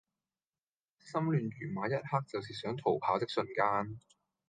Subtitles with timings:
[0.97, 3.99] 心亂如麻一刻就是想逃跑的瞬間